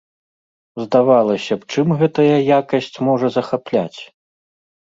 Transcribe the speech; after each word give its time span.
Здавалася 0.85 1.57
б, 1.59 1.69
чым 1.73 1.87
гэтая 2.01 2.37
якасць 2.59 2.91
можа 3.11 3.27
захапляць? 3.37 3.99